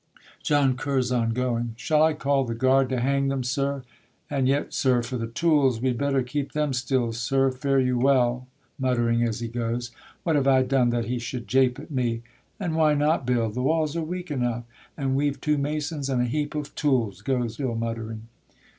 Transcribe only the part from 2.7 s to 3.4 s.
To hang